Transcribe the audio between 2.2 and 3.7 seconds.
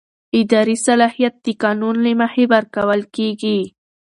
مخې ورکول کېږي.